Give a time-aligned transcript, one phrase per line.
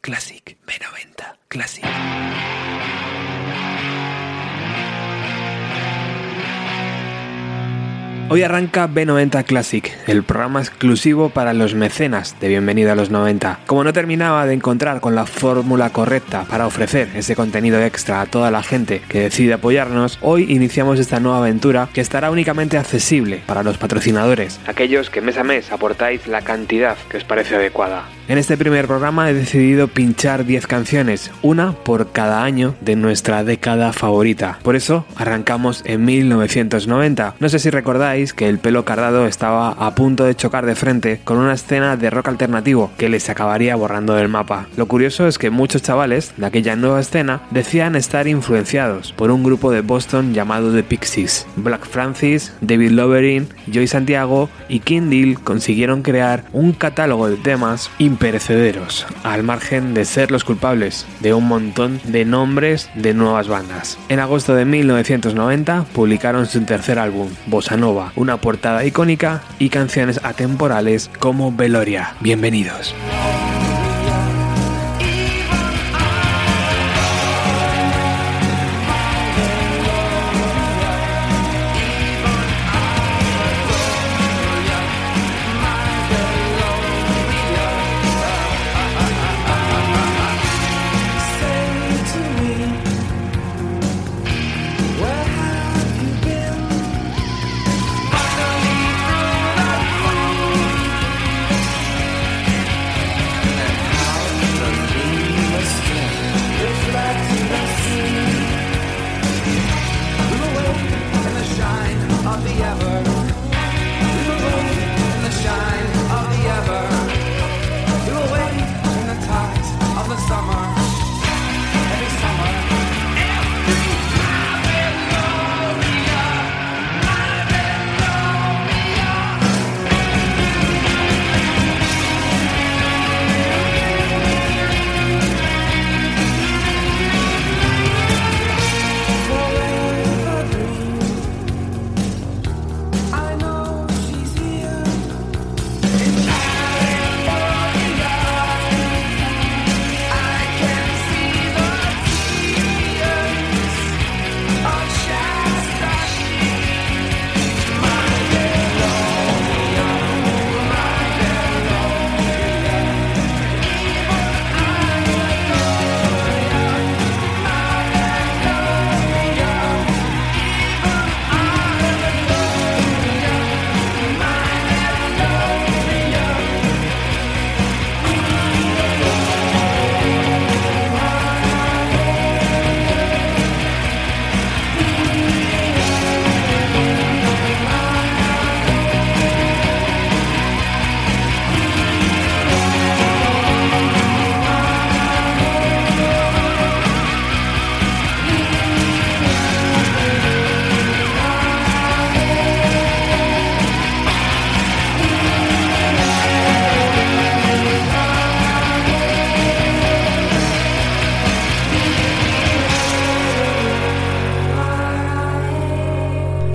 [0.00, 0.56] Classic.
[0.66, 1.84] B90 Classic.
[8.30, 13.58] Hoy arranca B90 Classic, el programa exclusivo para los mecenas de Bienvenido a los 90.
[13.66, 18.26] Como no terminaba de encontrar con la fórmula correcta para ofrecer ese contenido extra a
[18.26, 23.42] toda la gente que decide apoyarnos, hoy iniciamos esta nueva aventura que estará únicamente accesible
[23.46, 28.04] para los patrocinadores, aquellos que mes a mes aportáis la cantidad que os parece adecuada.
[28.30, 33.42] En este primer programa he decidido pinchar 10 canciones, una por cada año de nuestra
[33.42, 34.60] década favorita.
[34.62, 37.34] Por eso arrancamos en 1990.
[37.40, 41.20] No sé si recordáis que el pelo cardado estaba a punto de chocar de frente
[41.24, 44.68] con una escena de rock alternativo que les acabaría borrando del mapa.
[44.76, 49.42] Lo curioso es que muchos chavales de aquella nueva escena decían estar influenciados por un
[49.42, 51.48] grupo de Boston llamado The Pixies.
[51.56, 57.90] Black Francis, David Loverin, Joy Santiago y King Deal consiguieron crear un catálogo de temas
[58.20, 63.98] perecederos, al margen de ser los culpables de un montón de nombres de nuevas bandas.
[64.08, 70.20] En agosto de 1990 publicaron su tercer álbum, Bossa Nova, una portada icónica y canciones
[70.22, 72.14] atemporales como Veloria.
[72.20, 72.94] Bienvenidos.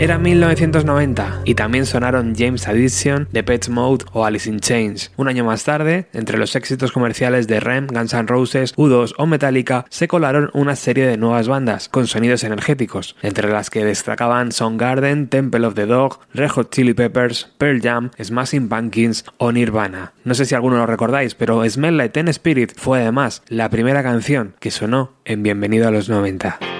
[0.00, 5.12] Era 1990 y también sonaron James Addiction, The Pets Mode o Alice in Chains.
[5.18, 9.26] Un año más tarde, entre los éxitos comerciales de Rem, Guns N' Roses, U2 o
[9.26, 14.52] Metallica, se colaron una serie de nuevas bandas con sonidos energéticos, entre las que destacaban
[14.52, 20.14] Soundgarden, Temple of the Dog, Red Hot Chili Peppers, Pearl Jam, Smashing Pumpkins o Nirvana.
[20.24, 24.02] No sé si alguno lo recordáis, pero Smell Like Teen Spirit fue además la primera
[24.02, 26.79] canción que sonó en Bienvenido a los 90.